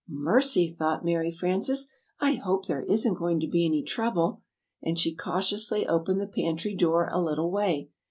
[0.09, 1.87] "Mercy!" thought Mary Frances,
[2.19, 4.41] "I hope there isn't going to be any trouble."
[4.81, 7.91] And she cautiously opened the pantry door a little way.